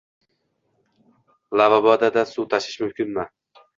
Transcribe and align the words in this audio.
Lavaboda 1.61 2.25
suv 2.31 2.51
tashish 2.55 2.83
mumkinmi? 2.85 3.29